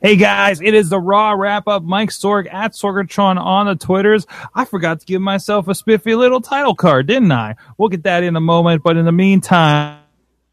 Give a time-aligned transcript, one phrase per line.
[0.00, 1.82] Hey guys, it is the Raw wrap up.
[1.82, 4.28] Mike Sorg at Sorgatron on the Twitters.
[4.54, 7.56] I forgot to give myself a spiffy little title card, didn't I?
[7.76, 9.98] We'll get that in a moment, but in the meantime,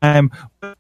[0.02, 0.32] I'm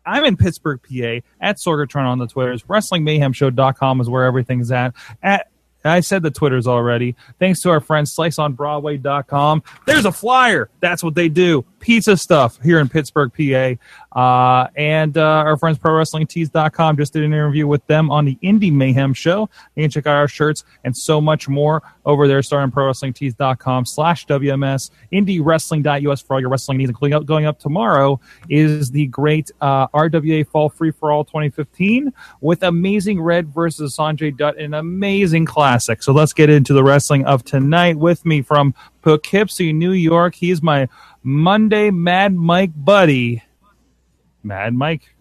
[0.04, 2.63] in Pittsburgh, PA at Sorgatron on the Twitters.
[2.63, 4.96] WrestlingMayhemShow.com is where everything's at.
[5.22, 5.47] At
[5.84, 7.16] I said the Twitters already.
[7.38, 9.62] Thanks to our friends SliceOnBroadway.com.
[9.86, 10.72] There's a flyer.
[10.79, 11.66] That's what they do.
[11.86, 13.76] Pizza stuff here in Pittsburgh, PA.
[14.20, 18.73] Uh, and uh, our friends ProWrestlingTees.com just did an interview with them on the Indie
[18.73, 19.48] Mayhem show.
[19.76, 24.26] You can check out our shirts and so much more over there starting ProWrestlingTees.com slash
[24.26, 24.90] WMS.
[25.14, 29.88] IndieWrestling.us for all your wrestling needs, including up, going up tomorrow is the great uh,
[29.90, 32.12] RWA Fall Free for All 2015
[32.42, 36.02] with Amazing Red versus Sanjay Dutt, an amazing classic.
[36.02, 38.73] So let's get into the wrestling of tonight with me from
[39.05, 40.34] Poughkeepsie, New York.
[40.34, 40.90] He's my
[41.22, 43.44] Monday Mad Mike buddy.
[44.41, 45.16] Mad Mike.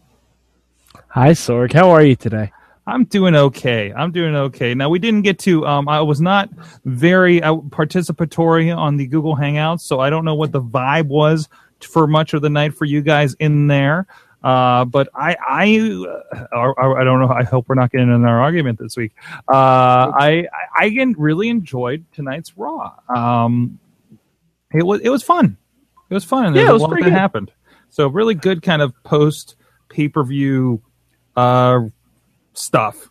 [1.09, 1.75] Hi, Sorg.
[1.75, 2.51] How are you today?
[2.87, 3.93] I'm doing okay.
[3.93, 4.73] I'm doing okay.
[4.75, 5.67] Now we didn't get to.
[5.67, 6.49] Um, I was not
[6.87, 11.47] very uh, participatory on the Google Hangouts, so I don't know what the vibe was
[11.83, 14.07] for much of the night for you guys in there.
[14.45, 15.79] Uh, but I, I,
[16.55, 17.31] uh, I don't know.
[17.31, 19.13] I hope we're not getting in our argument this week.
[19.49, 22.93] Uh, I, I, I really enjoyed tonight's Raw.
[23.09, 23.79] Um,
[24.71, 25.57] it was, it was fun.
[26.11, 26.47] It was fun.
[26.47, 27.13] And yeah, it was a lot that good.
[27.13, 27.53] happened.
[27.89, 29.57] So really good kind of post
[29.89, 30.83] pay per view
[31.37, 31.81] uh,
[32.53, 33.11] stuff.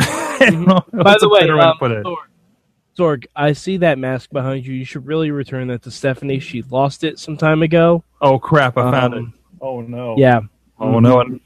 [0.38, 1.02] Mm-hmm.
[1.02, 2.16] By the way, um, Sorg,
[2.96, 4.72] Sorg, I see that mask behind you.
[4.72, 6.38] You should really return that to Stephanie.
[6.38, 8.04] She lost it some time ago.
[8.20, 8.78] Oh crap!
[8.78, 9.24] I um, found it.
[9.60, 10.14] Oh no.
[10.16, 10.42] Yeah.
[10.80, 11.32] Oh mm-hmm.
[11.32, 11.40] no.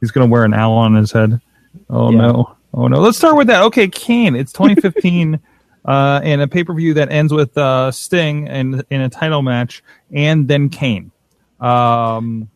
[0.00, 1.40] He's gonna wear an owl on his head.
[1.88, 2.18] Oh yeah.
[2.18, 2.56] no.
[2.74, 3.00] Oh no.
[3.00, 3.62] Let's start with that.
[3.64, 4.34] Okay, Kane.
[4.34, 5.40] It's 2015.
[5.84, 9.42] uh, and a pay per view that ends with uh, Sting and in a title
[9.42, 11.10] match, and then Kane.
[11.60, 12.48] Um,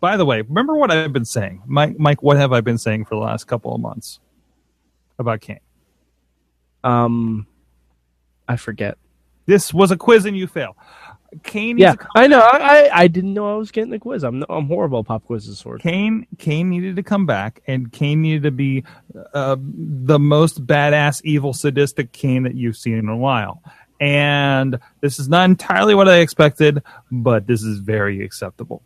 [0.00, 1.98] by the way, remember what I've been saying, Mike?
[1.98, 4.18] Mike, what have I been saying for the last couple of months
[5.18, 5.60] about Kane?
[6.82, 7.46] Um,
[8.48, 8.98] I forget.
[9.46, 10.76] This was a quiz and you fail.
[11.42, 11.78] Kane.
[11.78, 12.40] Yeah, I know.
[12.40, 14.22] I, I didn't know I was getting the quiz.
[14.22, 15.62] I'm I'm horrible at pop quizzes.
[15.62, 15.80] Sorg.
[15.80, 18.84] Kane Kane needed to come back, and Kane needed to be
[19.32, 23.62] uh, the most badass, evil, sadistic Kane that you've seen in a while
[24.00, 28.82] and this is not entirely what I expected, but this is very acceptable.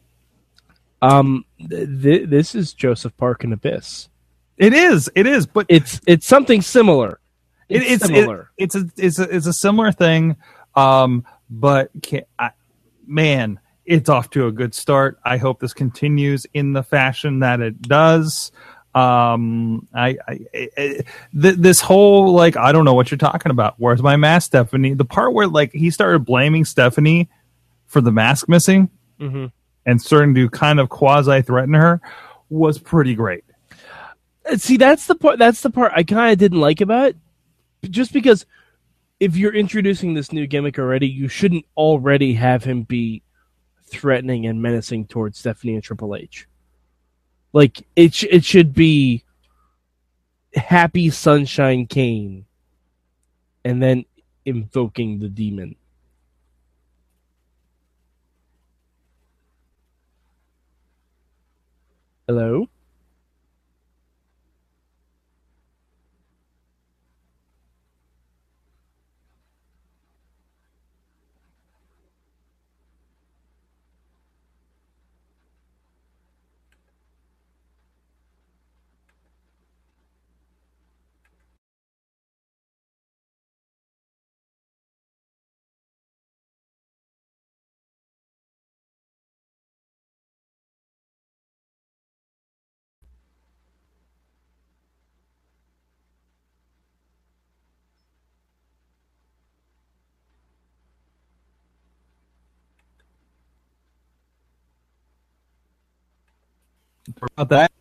[1.00, 4.08] Um, th- this is Joseph Park and Abyss.
[4.56, 7.20] It is, it is, but it's it's something similar.
[7.68, 8.50] It's, it, it's similar.
[8.56, 10.36] It, it's a it's a it's a similar thing.
[10.74, 12.50] Um, but can, I,
[13.06, 15.18] man, it's off to a good start.
[15.24, 18.52] I hope this continues in the fashion that it does
[18.94, 20.68] um I, I, I
[21.40, 24.94] th- this whole like i don't know what you're talking about where's my mask stephanie
[24.94, 27.28] the part where like he started blaming stephanie
[27.86, 28.88] for the mask missing
[29.20, 29.46] mm-hmm.
[29.84, 32.00] and starting to kind of quasi threaten her
[32.48, 33.44] was pretty great
[34.50, 37.16] uh, see that's the part that's the part i kind of didn't like about it
[37.90, 38.46] just because
[39.20, 43.22] if you're introducing this new gimmick already you shouldn't already have him be
[43.84, 46.46] threatening and menacing towards stephanie and triple h
[47.52, 49.24] like it, sh- it should be
[50.54, 52.46] Happy Sunshine Kane,
[53.64, 54.04] and then
[54.44, 55.76] invoking the demon.
[62.26, 62.68] Hello.
[107.22, 107.72] About that.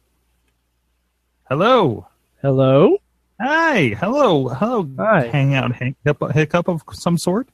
[1.50, 2.08] Hello.
[2.42, 2.98] Hello.
[3.40, 3.96] Hi.
[4.00, 4.50] Hello.
[4.50, 4.90] Hello.
[4.98, 5.28] Hi.
[5.28, 7.50] Hangout hiccup, hiccup of some sort.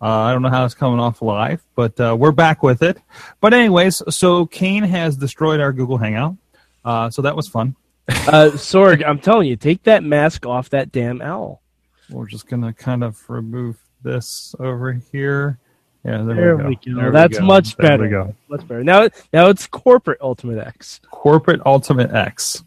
[0.00, 2.98] Uh, I don't know how it's coming off live, but uh, we're back with it.
[3.40, 6.36] But anyways, so Kane has destroyed our Google Hangout.
[6.84, 7.76] Uh, so that was fun.
[8.08, 11.62] uh, Sorg, I'm telling you, take that mask off that damn owl.
[12.10, 15.58] We're just gonna kind of remove this over here.
[16.06, 16.68] Yeah, there, there we go.
[16.68, 17.00] We go.
[17.00, 17.46] There That's we go.
[17.46, 18.08] much better.
[18.08, 18.34] There we go.
[18.48, 18.84] Much better.
[18.84, 21.00] Now, now it's corporate Ultimate X.
[21.10, 22.62] Corporate Ultimate X.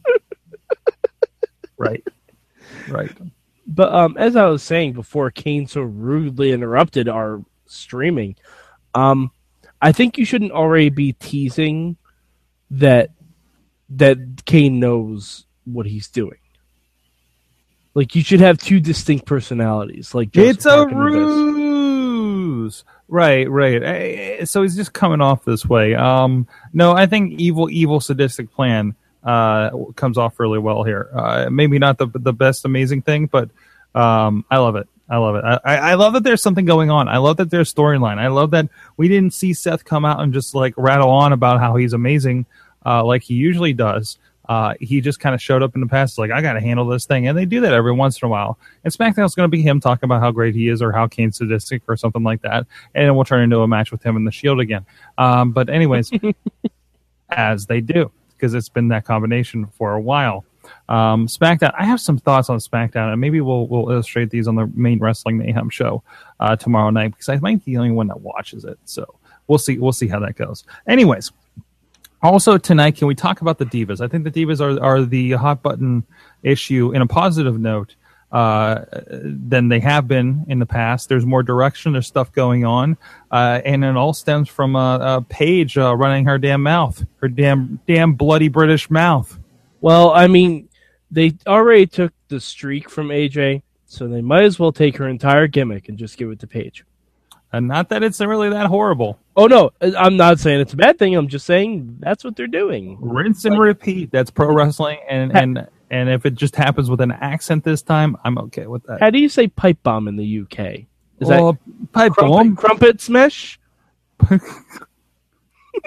[1.77, 2.05] right.
[2.89, 3.11] Right.
[3.65, 8.35] But um, as I was saying before, Kane so rudely interrupted our streaming.
[8.93, 9.31] Um,
[9.81, 11.95] I think you shouldn't already be teasing
[12.71, 13.11] that
[13.91, 16.39] that Kane knows what he's doing.
[17.93, 20.13] Like you should have two distinct personalities.
[20.13, 21.13] Like Joseph it's a Parkin does.
[21.13, 21.58] ruse.
[23.09, 23.81] Right, right.
[23.83, 25.95] Eh, So he's just coming off this way.
[25.95, 31.09] Um, no, I think evil, evil, sadistic plan uh, comes off really well here.
[31.13, 33.49] Uh, maybe not the the best amazing thing, but
[33.95, 34.87] um, I love it.
[35.09, 35.43] I love it.
[35.43, 37.07] I, I I love that there's something going on.
[37.09, 38.19] I love that there's storyline.
[38.19, 41.59] I love that we didn't see Seth come out and just like rattle on about
[41.59, 42.45] how he's amazing,
[42.85, 44.19] uh, like he usually does.
[44.49, 46.87] Uh, he just kind of showed up in the past, like I got to handle
[46.87, 48.57] this thing, and they do that every once in a while.
[48.83, 51.37] And SmackDown's going to be him talking about how great he is, or how Kane's
[51.37, 52.65] sadistic, or something like that,
[52.95, 54.87] and then we'll turn into a match with him in the Shield again.
[55.19, 56.11] Um, but anyways,
[57.29, 60.45] as they do, because it's been that combination for a while.
[60.87, 61.73] Um, SmackDown.
[61.77, 64.97] I have some thoughts on SmackDown, and maybe we'll we'll illustrate these on the main
[64.97, 66.01] Wrestling Mayhem show
[66.39, 68.79] uh, tomorrow night because I might be the only one that watches it.
[68.85, 69.13] So
[69.47, 69.77] we'll see.
[69.77, 70.63] We'll see how that goes.
[70.87, 71.31] Anyways,
[72.21, 74.01] also tonight, can we talk about the divas?
[74.01, 76.03] I think the divas are are the hot button
[76.43, 77.95] issue in a positive note
[78.31, 81.09] uh, than they have been in the past.
[81.09, 81.93] There's more direction.
[81.93, 82.97] There's stuff going on,
[83.31, 87.27] uh, and it all stems from uh, uh, Paige uh, running her damn mouth, her
[87.27, 89.37] damn damn bloody British mouth.
[89.81, 90.69] Well, I mean,
[91.09, 95.47] they already took the streak from AJ, so they might as well take her entire
[95.47, 96.83] gimmick and just give it to Paige.
[97.51, 99.17] And not that it's really that horrible.
[99.35, 101.15] Oh no, I'm not saying it's a bad thing.
[101.15, 102.97] I'm just saying that's what they're doing.
[103.01, 104.11] Rinse and repeat.
[104.11, 108.17] That's pro wrestling, and and and if it just happens with an accent this time,
[108.23, 108.99] I'm okay with that.
[108.99, 110.85] How do you say pipe bomb in the UK?
[111.19, 111.57] Is well,
[111.91, 112.55] pipe crumpet, bomb.
[112.55, 113.59] crumpet smash?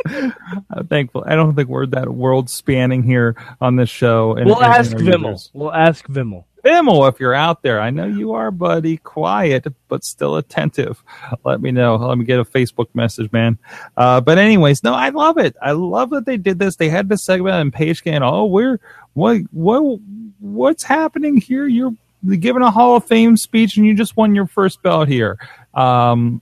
[0.07, 1.25] I'm thankful.
[1.27, 4.35] I don't think we're that world spanning here on this show.
[4.37, 5.51] And, We'll and- ask and our Vimmel.
[5.53, 6.45] We'll ask Vimmel.
[6.65, 8.97] Vimmel, if you're out there, I know you are, buddy.
[8.99, 11.03] Quiet, but still attentive.
[11.45, 11.97] Let me know.
[11.97, 13.59] Let me get a Facebook message, man.
[13.97, 15.57] Uh, but anyways, no, I love it.
[15.61, 16.77] I love that they did this.
[16.77, 18.79] They had this segment and Paige going, "Oh, we're
[19.15, 19.99] what what
[20.41, 21.67] what's happening here?
[21.67, 21.95] You're
[22.39, 25.39] giving a Hall of Fame speech, and you just won your first belt here."
[25.75, 26.41] Um,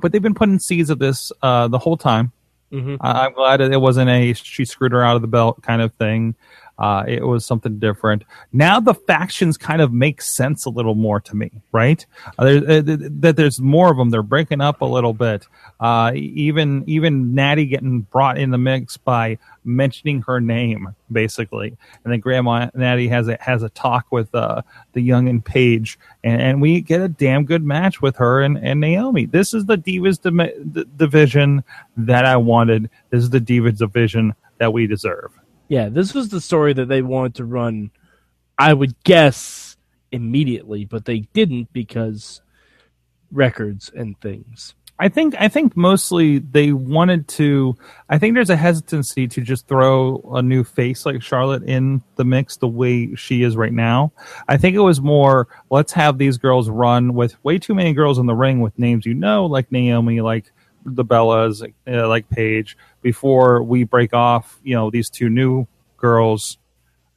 [0.00, 2.32] but they've been putting seeds of this uh, the whole time.
[2.72, 2.96] Mhm.
[3.00, 5.92] I- I'm glad it wasn't a she screwed her out of the belt kind of
[5.94, 6.34] thing.
[6.78, 8.24] Uh, it was something different.
[8.52, 12.04] Now the factions kind of make sense a little more to me, right?
[12.36, 14.10] Uh, there, uh, th- that there's more of them.
[14.10, 15.46] They're breaking up a little bit.
[15.78, 22.12] Uh, even even Natty getting brought in the mix by mentioning her name, basically, and
[22.12, 24.62] then Grandma Natty has a has a talk with uh,
[24.94, 28.58] the young and Paige, and, and we get a damn good match with her and,
[28.58, 29.26] and Naomi.
[29.26, 31.62] This is the Divas dim- d- division
[31.96, 32.90] that I wanted.
[33.10, 35.30] This is the Divas division that we deserve.
[35.68, 37.90] Yeah, this was the story that they wanted to run.
[38.58, 39.76] I would guess
[40.12, 42.40] immediately, but they didn't because
[43.32, 44.74] records and things.
[44.96, 47.76] I think I think mostly they wanted to.
[48.08, 52.24] I think there's a hesitancy to just throw a new face like Charlotte in the
[52.24, 54.12] mix the way she is right now.
[54.46, 58.18] I think it was more let's have these girls run with way too many girls
[58.18, 60.52] in the ring with names you know, like Naomi, like
[60.84, 64.60] the Bellas, uh, like Paige, before we break off.
[64.62, 65.66] You know these two new
[65.96, 66.58] girls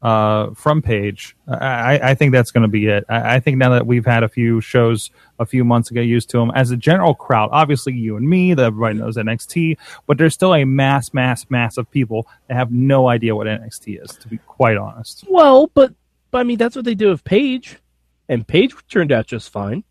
[0.02, 1.36] uh, from Paige.
[1.48, 3.04] I, I think that's going to be it.
[3.10, 5.10] I, I think now that we've had a few shows
[5.40, 8.28] a few months to get used to them, as a general crowd, obviously you and
[8.28, 12.56] me, that everybody knows NXT, but there's still a mass, mass, mass of people that
[12.56, 15.26] have no idea what NXT is, to be quite honest.
[15.28, 15.94] Well, but,
[16.32, 17.78] but I mean that's what they do with Paige,
[18.30, 19.84] and Paige turned out just fine.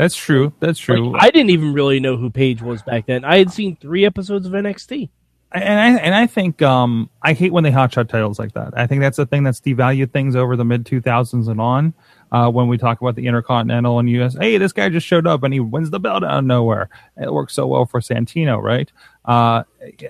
[0.00, 0.50] That's true.
[0.60, 1.12] That's true.
[1.12, 3.22] Like, I didn't even really know who Paige was back then.
[3.22, 5.10] I had seen three episodes of NXT.
[5.52, 8.72] and I and I think um, I hate when they hotshot titles like that.
[8.74, 11.92] I think that's the thing that's devalued things over the mid two thousands and on.
[12.32, 15.42] Uh, when we talk about the Intercontinental and US, hey, this guy just showed up
[15.42, 16.88] and he wins the belt out of nowhere.
[17.20, 18.90] It works so well for Santino, right?
[19.24, 19.64] Uh,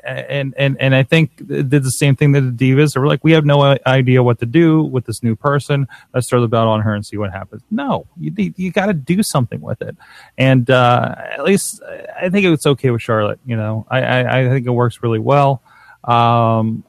[0.05, 2.95] and and and I think did the same thing to the Divas.
[2.95, 5.89] They were like, we have no idea what to do with this new person.
[6.15, 7.63] Let's throw the belt on her and see what happens.
[7.71, 9.97] No, you you got to do something with it.
[10.39, 11.83] And uh, at least
[12.21, 13.41] I think it's okay with Charlotte.
[13.45, 15.63] You know, I I, I think it works really well.
[16.05, 16.85] Um,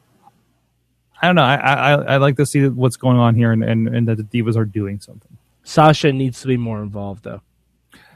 [1.22, 1.44] I don't know.
[1.44, 4.24] I, I I like to see what's going on here and, and, and that the
[4.24, 5.38] divas are doing something.
[5.64, 7.42] Sasha needs to be more involved though.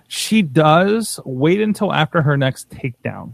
[0.08, 3.34] She does wait until after her next takedown.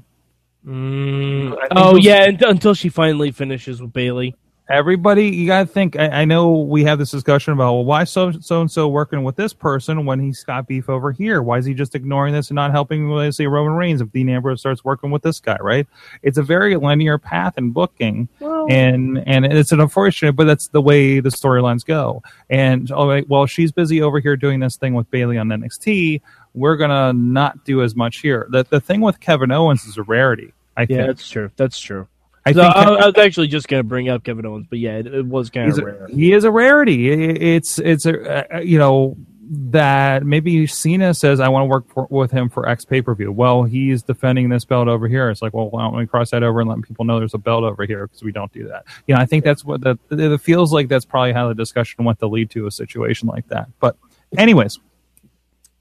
[0.66, 4.36] Mm, oh yeah, unt- until she finally finishes with Bayley.
[4.70, 5.98] Everybody, you got to think.
[5.98, 9.24] I, I know we have this discussion about well, why so so and so working
[9.24, 11.42] with this person when he's got beef over here?
[11.42, 14.30] Why is he just ignoring this and not helping, let's say, Roman Reigns if Dean
[14.30, 15.58] Ambrose starts working with this guy?
[15.60, 15.88] Right?
[16.22, 18.30] It's a very linear path in booking.
[18.40, 22.22] Well, and and it's an unfortunate, but that's the way the storylines go.
[22.50, 26.22] And all right, well, she's busy over here doing this thing with Bayley on NXT.
[26.54, 28.48] We're gonna not do as much here.
[28.50, 30.54] The the thing with Kevin Owens is a rarity.
[30.78, 31.52] I yeah, think that's true.
[31.58, 32.08] That's true.
[32.46, 34.94] I So I, I was actually just going to bring up Kevin Owens, but yeah,
[34.98, 37.12] it, it was kind of a, he is a rarity.
[37.12, 39.16] I- It's it's a uh, you know
[39.54, 43.14] that maybe Cena says I want to work for, with him for X pay per
[43.14, 43.34] view.
[43.34, 45.30] Well, he's defending this belt over here.
[45.30, 47.38] It's like, well, why don't we cross that over and let people know there's a
[47.38, 48.86] belt over here because we don't do that.
[49.08, 50.88] You know, I think that's what that it feels like.
[50.88, 53.68] That's probably how the discussion went to lead to a situation like that.
[53.82, 53.98] But,
[54.38, 54.80] anyways,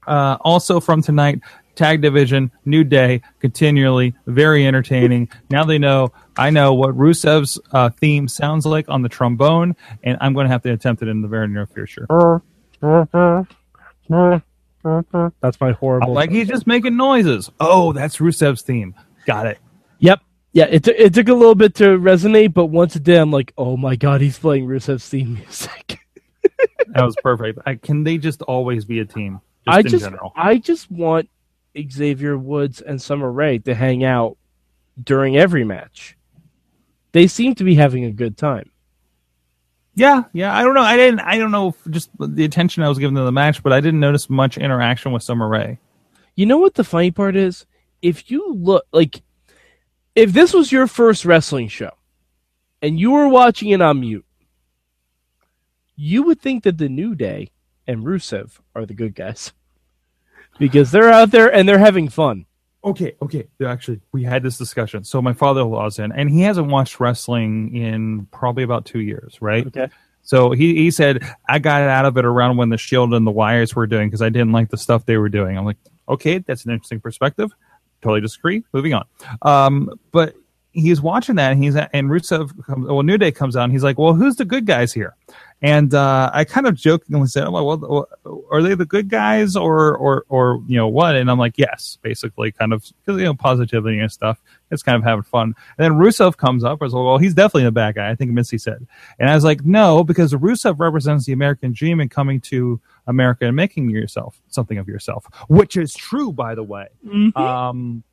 [0.05, 1.39] uh, also from tonight,
[1.75, 5.29] tag division, new day, continually very entertaining.
[5.49, 10.17] Now they know, I know what Rusev's uh, theme sounds like on the trombone, and
[10.19, 12.05] I'm going to have to attempt it in the very near future.
[15.41, 16.13] That's my horrible.
[16.13, 17.49] Like he's just making noises.
[17.59, 18.95] Oh, that's Rusev's theme.
[19.25, 19.59] Got it.
[19.99, 20.21] Yep.
[20.53, 23.31] Yeah, it, t- it took a little bit to resonate, but once it did, I'm
[23.31, 25.99] like, oh my god, he's playing Rusev's theme music.
[26.93, 27.59] That was perfect.
[27.65, 29.39] I, can they just always be a team?
[29.65, 30.33] Just I in just, general.
[30.35, 31.29] I just want
[31.89, 34.37] Xavier Woods and Summer Rae to hang out
[35.01, 36.17] during every match.
[37.13, 38.71] They seem to be having a good time.
[39.93, 40.55] Yeah, yeah.
[40.55, 40.81] I don't know.
[40.81, 41.19] I didn't.
[41.19, 41.75] I don't know.
[41.89, 45.11] Just the attention I was given to the match, but I didn't notice much interaction
[45.11, 45.79] with Summer Rae.
[46.35, 47.65] You know what the funny part is?
[48.01, 49.21] If you look like
[50.15, 51.91] if this was your first wrestling show
[52.81, 54.25] and you were watching it on mute,
[55.95, 57.51] you would think that the New Day
[57.85, 59.53] and Rusev are the good guys.
[60.59, 62.45] Because they're out there and they're having fun.
[62.83, 63.47] Okay, okay.
[63.63, 65.03] Actually, we had this discussion.
[65.03, 69.67] So my father-in-law's in, and he hasn't watched wrestling in probably about two years, right?
[69.67, 69.89] Okay.
[70.23, 73.31] So he, he said, I got out of it around when the Shield and the
[73.31, 75.57] Wires were doing because I didn't like the stuff they were doing.
[75.57, 75.77] I'm like,
[76.09, 77.51] okay, that's an interesting perspective.
[78.01, 78.63] Totally disagree.
[78.73, 79.05] Moving on.
[79.43, 80.35] Um, but
[80.71, 83.83] he's watching that, and he's and Rusev, comes, well, New Day comes out, and he's
[83.83, 85.15] like, well, who's the good guys here?
[85.63, 88.07] And uh, I kind of jokingly said, I'm well,
[88.49, 91.15] are they the good guys or or or you know what?
[91.15, 94.41] And I'm like, yes, basically, kind of because you know positivity and stuff.
[94.71, 95.53] It's kind of having fun.
[95.77, 98.09] And then Rusev comes up, I was like, well, he's definitely the bad guy.
[98.09, 98.87] I think Missy said,
[99.19, 103.45] and I was like, no, because Rusev represents the American dream and coming to America
[103.45, 106.87] and making yourself something of yourself, which is true, by the way.
[107.35, 108.03] Um,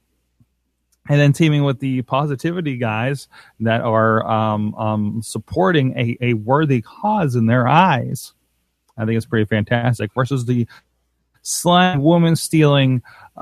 [1.08, 3.28] and then teaming with the positivity guys
[3.60, 8.34] that are um, um, supporting a, a worthy cause in their eyes.
[8.96, 10.12] I think it's pretty fantastic.
[10.14, 10.66] Versus the
[11.42, 13.02] slime woman stealing
[13.36, 13.40] uh,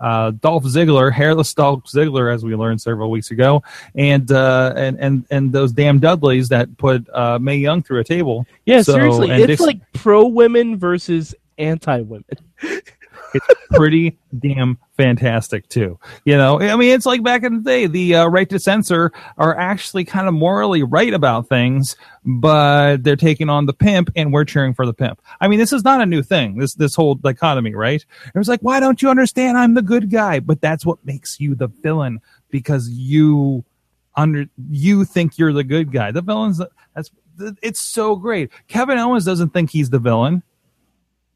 [0.00, 3.62] uh, Dolph Ziggler, hairless Dolph Ziggler, as we learned several weeks ago,
[3.94, 8.04] and uh, and and and those damn Dudleys that put uh, Mae Young through a
[8.04, 8.46] table.
[8.66, 9.30] Yeah, So, seriously.
[9.30, 12.24] It's this- like pro women versus anti women.
[13.34, 15.98] it's pretty damn fantastic too.
[16.24, 19.12] You know, I mean, it's like back in the day, the uh, right to censor
[19.36, 24.32] are actually kind of morally right about things, but they're taking on the pimp, and
[24.32, 25.20] we're cheering for the pimp.
[25.40, 26.58] I mean, this is not a new thing.
[26.58, 28.04] This this whole dichotomy, right?
[28.34, 29.56] It was like, why don't you understand?
[29.56, 32.20] I'm the good guy, but that's what makes you the villain
[32.50, 33.64] because you
[34.16, 36.10] under you think you're the good guy.
[36.10, 36.60] The villain's
[36.94, 37.10] that's
[37.62, 38.50] it's so great.
[38.66, 40.42] Kevin Owens doesn't think he's the villain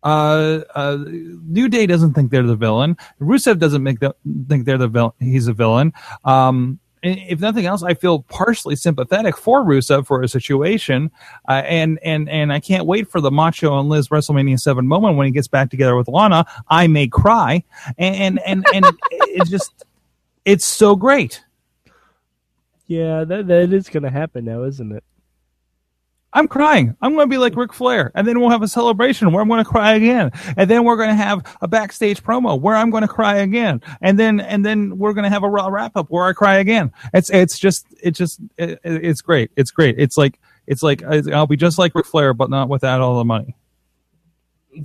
[0.02, 2.96] uh, uh, New Day doesn't think they're the villain.
[3.20, 4.14] Rusev doesn't make the,
[4.48, 5.12] think they're the villain.
[5.20, 5.92] He's a villain.
[6.24, 11.10] Um, if nothing else, I feel partially sympathetic for Rusev for a situation,
[11.48, 15.16] uh, and and and I can't wait for the Macho and Liz WrestleMania Seven moment
[15.16, 16.46] when he gets back together with Lana.
[16.68, 17.64] I may cry,
[17.98, 19.84] and and and, and it's just
[20.44, 21.42] it's so great.
[22.86, 25.02] Yeah, that that is gonna happen now, isn't it?
[26.34, 26.96] I'm crying.
[27.02, 29.48] I'm going to be like Ric Flair, and then we'll have a celebration where I'm
[29.48, 32.90] going to cry again, and then we're going to have a backstage promo where I'm
[32.90, 35.96] going to cry again, and then and then we're going to have a raw wrap
[35.96, 36.90] up where I cry again.
[37.12, 39.50] It's it's just it's just it, it's great.
[39.56, 39.96] It's great.
[39.98, 43.24] It's like it's like I'll be just like Ric Flair, but not without all the
[43.24, 43.54] money.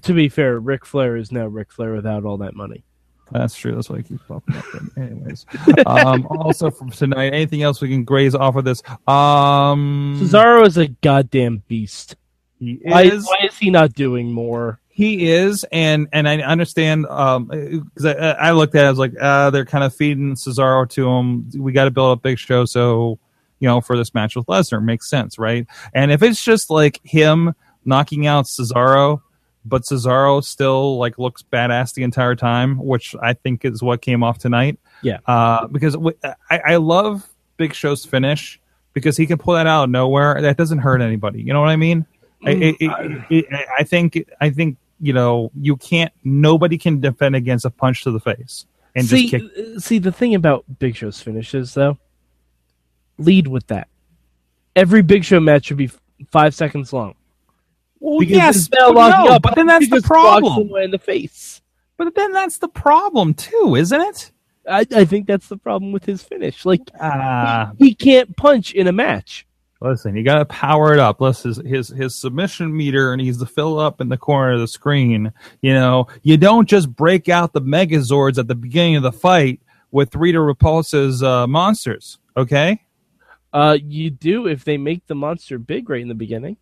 [0.01, 2.83] To be fair, Ric Flair is now Ric Flair without all that money.
[3.31, 3.75] That's true.
[3.75, 4.63] That's why he keeps popping up.
[4.73, 5.45] But anyways,
[5.85, 8.81] um, also from tonight, anything else we can graze off of this?
[9.07, 12.15] Um, Cesaro is a goddamn beast.
[12.59, 13.25] he Why, is.
[13.25, 14.79] why is he not doing more?
[14.89, 18.97] He is, and and I understand um because I, I looked at it, I was
[18.97, 21.49] like, uh, they're kind of feeding Cesaro to him.
[21.55, 23.19] We got to build up Big Show, so
[23.59, 25.67] you know, for this match with Lesnar makes sense, right?
[25.93, 27.53] And if it's just like him
[27.85, 29.21] knocking out Cesaro,
[29.67, 34.23] but Cesaro still like looks badass the entire time, which I think is what came
[34.23, 34.79] off tonight.
[35.01, 35.19] Yeah.
[35.25, 36.17] uh, because w-
[36.49, 38.59] I, I love Big Show's finish
[38.93, 40.41] because he can pull that out of nowhere.
[40.41, 41.41] That doesn't hurt anybody.
[41.41, 42.05] You know what I mean?
[42.45, 43.45] I, it, it, it,
[43.77, 46.13] I think I think you know you can't.
[46.23, 49.79] Nobody can defend against a punch to the face and see, just kick.
[49.79, 51.97] see the thing about Big Show's finishes, though.
[53.19, 53.87] Lead with that.
[54.75, 55.91] Every Big Show match should be
[56.31, 57.15] five seconds long.
[57.99, 60.71] Well, Because yes, but, no, up, but then that's the problem.
[60.77, 61.61] in the face.
[61.97, 64.31] But then that's the problem too, isn't it?
[64.69, 66.65] I, I think that's the problem with his finish.
[66.65, 69.47] Like Ah, he can't punch in a match.
[69.81, 71.21] listen, you got to power it up.
[71.21, 74.67] Listen, his, his his submission meter needs to fill up in the corner of the
[74.67, 75.31] screen.
[75.61, 79.61] You know, you don't just break out the Megazords at the beginning of the fight
[79.91, 82.19] with Rita Repulsa's uh, monsters.
[82.35, 82.81] Okay,
[83.53, 86.57] Uh, you do if they make the monster big right in the beginning.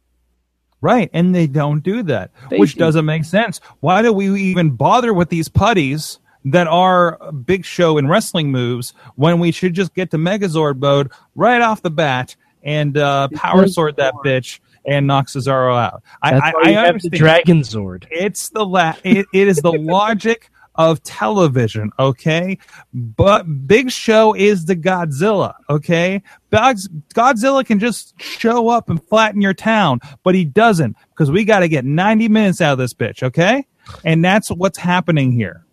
[0.85, 1.09] Right?
[1.13, 2.79] And they don't do that, They which do.
[2.79, 3.59] doesn't make sense.
[3.81, 6.19] Why do we even bother with these putties?
[6.47, 11.11] That are big show and wrestling moves when we should just get to Megazord mode
[11.33, 16.03] right off the bat and uh, power sword that bitch and knock Cesaro out.
[16.21, 17.13] I, That's I, I the understand.
[17.15, 18.05] Dragon Zord.
[18.11, 22.57] It's the la- it, it is the logic of television, okay?
[22.93, 26.21] But Big Show is the Godzilla, okay?
[26.51, 31.59] Godzilla can just show up and flatten your town, but he doesn't because we got
[31.59, 33.65] to get 90 minutes out of this bitch, okay?
[34.03, 35.65] And that's what's happening here.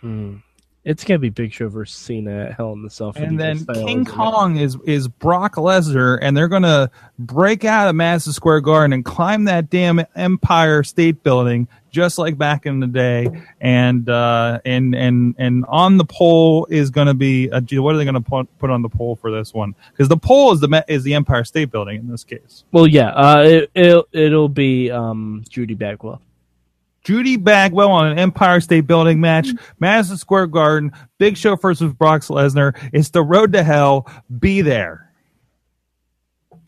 [0.00, 0.36] Hmm.
[0.84, 3.14] It's gonna be Big Show versus Cena at Hell in the Cell.
[3.16, 4.04] And then King?
[4.04, 9.02] Kong is is Brock Lesnar, and they're gonna break out of Madison Square Garden and
[9.02, 13.30] climb that damn Empire State Building, just like back in the day.
[13.62, 18.04] And uh, and and and on the pole is gonna be a, what are they
[18.04, 19.74] gonna put put on the pole for this one?
[19.90, 22.64] Because the pole is the is the Empire State Building in this case.
[22.72, 23.08] Well, yeah.
[23.08, 26.20] Uh, it, it'll it'll be um Judy Bagwell.
[27.04, 32.22] Judy Bagwell on an Empire State Building match, Madison Square Garden, Big Show versus Brock
[32.22, 32.74] Lesnar.
[32.92, 34.10] It's the road to hell.
[34.38, 35.10] Be there.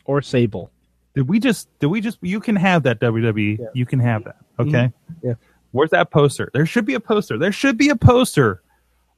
[0.04, 0.70] or Sable.
[1.14, 1.68] Did we just?
[1.78, 2.18] Did we just?
[2.20, 3.58] You can have that WWE.
[3.58, 3.64] Yeah.
[3.72, 4.36] You can have that.
[4.58, 4.92] Okay.
[5.22, 5.34] Yeah.
[5.72, 6.50] Where's that poster?
[6.52, 7.38] There should be a poster.
[7.38, 8.62] There should be a poster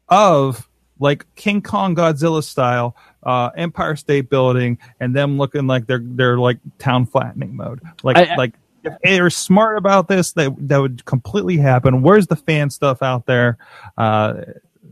[0.09, 0.69] of
[1.01, 6.39] like King Kong Godzilla style uh, Empire State Building, and them looking like they're they're
[6.39, 7.81] like town flattening mode.
[8.05, 8.55] Like I- like
[8.85, 12.03] if they're smart about this, that that would completely happen.
[12.03, 13.59] Where's the fan stuff out there?
[13.97, 14.43] Uh,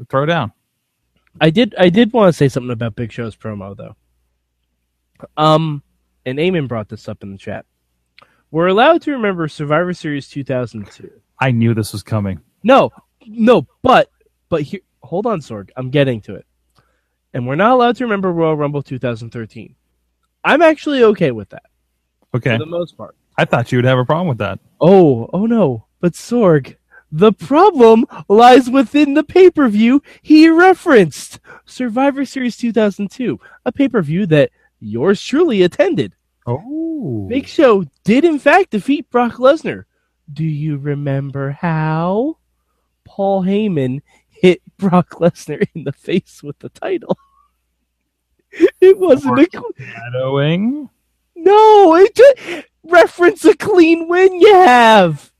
[0.08, 0.52] throw down.
[1.40, 3.96] I did I did want to say something about Big Show's promo though.
[5.36, 5.82] Um,
[6.24, 7.64] and Eamon brought this up in the chat.
[8.50, 11.10] We're allowed to remember Survivor Series 2002.
[11.40, 12.40] I knew this was coming.
[12.62, 12.90] No,
[13.26, 14.10] no, but
[14.48, 15.70] but here, hold on, Sorg.
[15.76, 16.46] I'm getting to it.
[17.34, 19.74] And we're not allowed to remember Royal Rumble 2013.
[20.44, 21.64] I'm actually okay with that
[22.34, 22.52] Okay.
[22.52, 23.16] for the most part.
[23.38, 24.58] I thought you would have a problem with that.
[24.80, 25.86] Oh, oh no.
[26.00, 26.76] But Sorg,
[27.12, 31.40] the problem lies within the pay-per-view he referenced.
[31.64, 36.14] Survivor Series 2002, a pay-per-view that yours truly attended.
[36.46, 37.26] Oh.
[37.28, 39.84] Big Show did in fact defeat Brock Lesnar.
[40.32, 42.38] Do you remember how?
[43.04, 47.18] Paul Heyman hit Brock Lesnar in the face with the title.
[48.80, 50.88] It wasn't a Shadowing.
[51.34, 51.94] no.
[51.96, 55.32] It just reference a clean win you have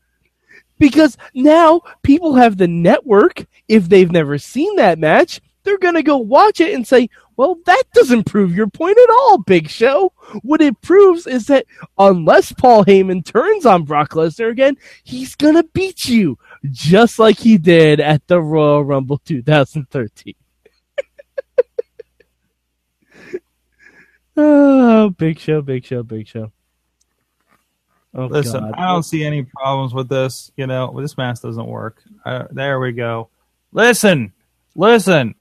[0.79, 3.47] because now people have the network.
[3.69, 7.83] If they've never seen that match, they're gonna go watch it and say, "Well, that
[7.93, 11.67] doesn't prove your point at all, Big Show." What it proves is that
[11.99, 16.39] unless Paul Heyman turns on Brock Lesnar again, he's gonna beat you
[16.71, 20.35] just like he did at the Royal Rumble 2013.
[24.37, 26.53] oh, Big Show, Big Show, Big Show.
[28.17, 28.75] Oh, Listen, God.
[28.77, 30.51] I don't see any problems with this.
[30.57, 32.03] You know, this mask doesn't work.
[32.25, 33.29] Uh, there we go.
[33.73, 34.33] Listen,
[34.75, 35.35] listen.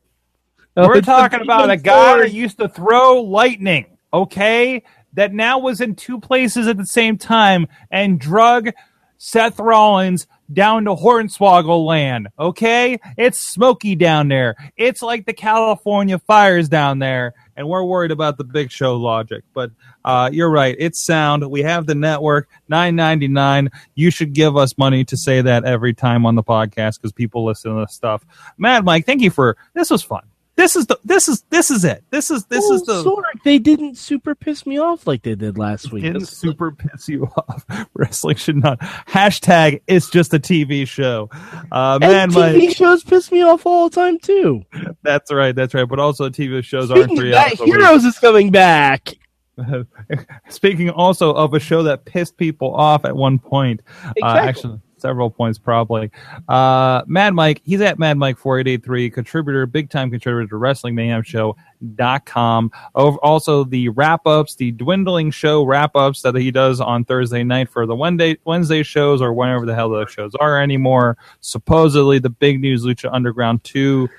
[0.75, 4.83] We're talking about a guy that used to throw lightning, okay?
[5.13, 8.71] That now was in two places at the same time and drug
[9.17, 12.99] Seth Rollins down to Hornswoggle land, okay?
[13.17, 14.55] It's smoky down there.
[14.77, 19.43] It's like the California fires down there, and we're worried about the big show logic.
[19.53, 19.71] But
[20.03, 20.75] uh, you're right.
[20.77, 21.49] It's sound.
[21.49, 23.69] We have the network, nine ninety nine.
[23.95, 27.45] You should give us money to say that every time on the podcast because people
[27.45, 28.25] listen to this stuff.
[28.57, 29.89] Mad Mike, thank you for this.
[29.89, 30.23] Was fun.
[30.57, 32.03] This is the this is this is it.
[32.11, 35.35] This is this is Oh, the Sorg, they didn't super piss me off like they
[35.35, 36.03] did last week.
[36.03, 37.65] didn't super piss you off.
[37.93, 38.79] Wrestling should not.
[38.79, 41.29] Hashtag it's just a TV show.
[41.71, 44.61] Uh, man, and TV shows piss me off all the time too.
[45.03, 45.87] that's right, that's right.
[45.87, 47.59] But also TV shows aren't Speaking of three hours.
[47.61, 49.09] Heroes is coming back.
[50.49, 54.49] Speaking also of a show that pissed people off at one point, uh, Exactly.
[54.49, 56.09] actually several points probably.
[56.49, 60.49] Uh, Mad Mike, he's at Mad Mike four eight eight three, contributor, big time contributor
[60.49, 62.71] to Wrestling Mayhem Show.com.
[62.95, 67.43] Over, also the wrap ups, the dwindling show wrap ups that he does on Thursday
[67.43, 71.17] night for the Wednesday Wednesday shows or whenever the hell those shows are anymore.
[71.41, 74.09] Supposedly the big news Lucha Underground two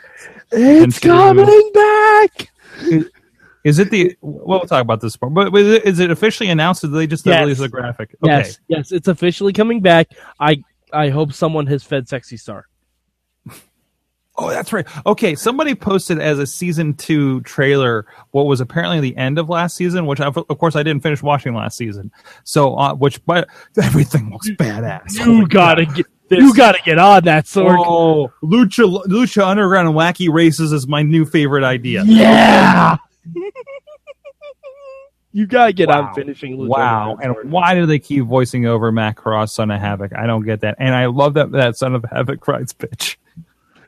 [0.52, 2.50] It's coming back.
[3.64, 4.16] Is it the?
[4.20, 5.28] We'll talk about this more.
[5.28, 6.84] But is it officially announced?
[6.84, 7.40] Or did they just Yes.
[7.40, 8.14] release a graphic?
[8.22, 8.32] Okay.
[8.32, 10.06] Yes, yes, it's officially coming back.
[10.38, 10.62] I
[10.96, 12.66] I hope someone has fed Sexy Star.
[14.38, 14.86] Oh, that's right.
[15.06, 19.76] Okay, somebody posted as a season two trailer what was apparently the end of last
[19.76, 22.12] season, which of of course I didn't finish watching last season.
[22.44, 23.48] So, uh, which but
[23.82, 25.14] everything looks badass.
[25.18, 25.96] You Holy gotta crap.
[25.96, 27.78] get This- you gotta get on that sword.
[27.80, 32.02] Oh, Lucha Lucha Underground and Wacky Races is my new favorite idea.
[32.04, 32.96] Yeah.
[35.36, 36.08] You gotta get Wow.
[36.08, 36.56] on finishing.
[36.56, 37.18] Lucha Wow.
[37.22, 40.12] And why do they keep voicing over Matt Cross, Son of Havoc?
[40.16, 40.76] I don't get that.
[40.78, 43.16] And I love that that Son of Havoc rides bitch.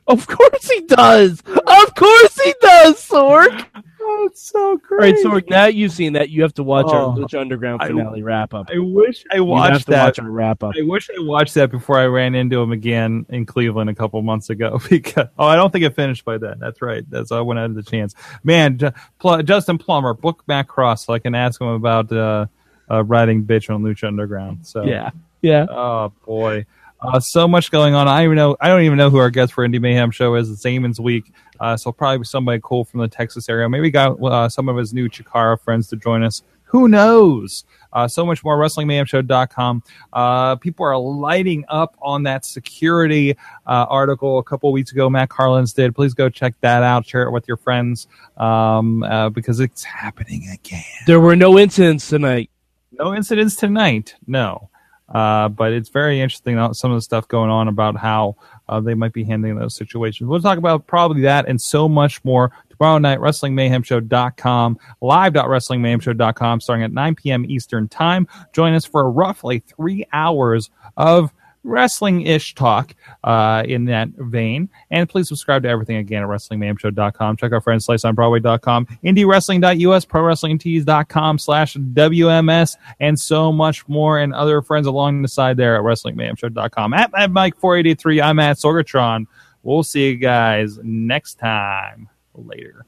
[0.05, 1.41] Of course he does.
[1.41, 3.65] Of course he does, Sorg.
[4.01, 5.15] Oh, it's so great.
[5.15, 5.49] right, Sorg.
[5.49, 6.29] Now you've seen that.
[6.29, 7.11] You have to watch our Oh.
[7.17, 8.69] Lucha Underground I- finale wrap up.
[8.73, 10.03] I wish I You have watched to that.
[10.05, 10.73] watch our wrap up.
[10.77, 14.21] I wish I watched that before I ran into him again in Cleveland a couple
[14.21, 14.79] months ago.
[14.89, 16.57] Because oh, I don't think it finished by then.
[16.59, 17.03] That's right.
[17.09, 18.15] That's I went out of the chance.
[18.43, 22.45] Man, Ju- Pl- Justin Plummer, book Matt Cross so I can ask him about uh,
[22.89, 24.65] uh, riding bitch on Lucha Underground.
[24.65, 25.65] So Yeah, yeah.
[25.69, 26.65] Oh boy,
[27.01, 28.07] uh, so much going on.
[28.07, 28.57] I don't even know.
[28.59, 30.49] I don't even know who our guest for Indie Mayhem show is.
[30.49, 33.69] It's Eamon's week, uh, so probably somebody cool from the Texas area.
[33.69, 36.43] Maybe got uh, some of his new Chikara friends to join us.
[36.65, 37.63] Who knows?
[37.91, 38.55] Uh, so much more.
[38.57, 39.83] WrestlingMayhemShow.com.
[40.13, 43.35] Uh, people are lighting up on that security
[43.65, 45.09] uh, article a couple weeks ago.
[45.09, 45.95] Matt Carlins did.
[45.95, 47.07] Please go check that out.
[47.07, 48.07] Share it with your friends
[48.37, 50.83] um, uh, because it's happening again.
[51.07, 52.51] There were no incidents tonight.
[52.91, 54.13] No incidents tonight.
[54.27, 54.69] No.
[55.13, 58.35] Uh, but it's very interesting uh, some of the stuff going on about how
[58.67, 60.27] uh, they might be handling those situations.
[60.27, 66.93] We'll talk about probably that and so much more tomorrow night, WrestlingMayhemShow.com, live.WrestlingMayhemShow.com, starting at
[66.93, 67.45] 9 p.m.
[67.45, 68.27] Eastern Time.
[68.53, 74.69] Join us for roughly three hours of wrestling-ish talk uh, in that vein.
[74.91, 77.37] And please subscribe to everything again at WrestlingMayhemShow.com.
[77.37, 84.87] Check our friends SliceOnBroadway.com, IndieWrestling.us, ProWrestlingTees.com slash WMS, and so much more, and other friends
[84.87, 86.93] along the side there at WrestlingMayhemShow.com.
[86.93, 89.25] At, at Mike483, I'm at Sorgatron.
[89.63, 92.09] We'll see you guys next time.
[92.33, 92.85] Later.